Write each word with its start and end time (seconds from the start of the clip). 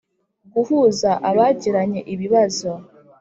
Guhuza 0.53 1.11
abagiranye 1.29 2.01
ibibazo 2.13 2.71